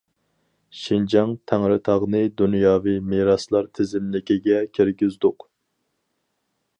[0.83, 5.47] شىنجاڭ تەڭرىتاغنى دۇنياۋى مىراسلار تىزىملىكىگە كىرگۈزدۇق.